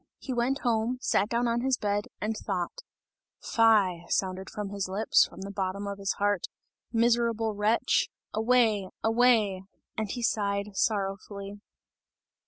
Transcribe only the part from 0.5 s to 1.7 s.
home, sat down on